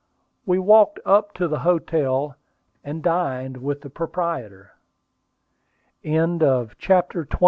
[0.47, 2.35] We walked up to the hotel,
[2.83, 4.71] and dined with the proprietor.
[6.03, 7.39] CHAPTER XXII.